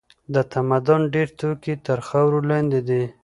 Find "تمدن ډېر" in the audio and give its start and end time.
0.53-1.27